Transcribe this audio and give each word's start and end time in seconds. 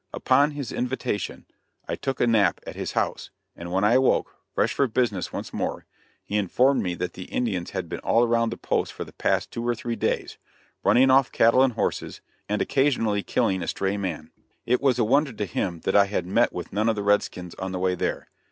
Upon 0.15 0.49
his 0.57 0.71
invitation 0.71 1.45
I 1.87 1.95
took 1.95 2.19
a 2.19 2.25
nap 2.25 2.59
at 2.65 2.75
his 2.75 2.93
house, 2.93 3.29
and 3.55 3.71
when 3.71 3.83
I 3.83 3.93
awoke, 3.93 4.35
fresh 4.55 4.73
for 4.73 4.87
business 4.87 5.31
once 5.31 5.53
more, 5.53 5.85
he 6.23 6.37
informed 6.39 6.81
me 6.81 6.95
that 6.95 7.13
the 7.13 7.25
Indians 7.25 7.69
had 7.69 7.87
been 7.87 7.99
all 7.99 8.23
around 8.23 8.49
the 8.49 8.57
post 8.57 8.93
for 8.93 9.03
the 9.03 9.13
past 9.13 9.51
two 9.51 9.67
or 9.67 9.75
three 9.75 9.95
days, 9.95 10.39
running 10.83 11.11
off 11.11 11.31
cattle 11.31 11.61
and 11.61 11.73
horses, 11.73 12.19
and 12.49 12.63
occasionally 12.63 13.21
killing 13.21 13.61
a 13.61 13.67
stray 13.67 13.95
man. 13.95 14.31
It 14.65 14.81
was 14.81 14.97
a 14.97 15.03
wonder 15.03 15.33
to 15.33 15.45
him 15.45 15.81
that 15.81 15.95
I 15.95 16.05
had 16.07 16.25
met 16.25 16.51
with 16.51 16.73
none 16.73 16.89
of 16.89 16.95
the 16.95 17.03
red 17.03 17.21
skins 17.21 17.53
on 17.59 17.71
the 17.71 17.77
way 17.77 17.93
there. 17.93 18.27